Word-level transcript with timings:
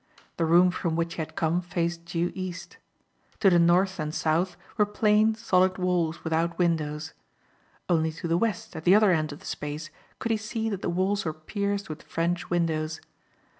The 0.37 0.45
room 0.47 0.71
from 0.71 0.95
which 0.95 1.13
he 1.13 1.21
had 1.21 1.35
come 1.35 1.61
faced 1.61 2.05
due 2.05 2.31
east. 2.33 2.77
To 3.39 3.51
the 3.51 3.59
north 3.59 3.99
and 3.99 4.15
south 4.15 4.57
were 4.75 4.85
plain 4.87 5.35
solid 5.35 5.77
walls 5.77 6.23
without 6.23 6.57
windows. 6.57 7.13
Only 7.87 8.11
to 8.13 8.27
the 8.27 8.35
West 8.35 8.75
at 8.75 8.83
the 8.83 8.95
other 8.95 9.11
end 9.11 9.31
of 9.31 9.37
the 9.41 9.45
space 9.45 9.91
could 10.17 10.31
he 10.31 10.37
see 10.37 10.71
that 10.71 10.81
the 10.81 10.89
walls 10.89 11.23
were 11.23 11.33
pierced 11.33 11.87
with 11.87 12.01
French 12.01 12.49
windows. 12.49 12.99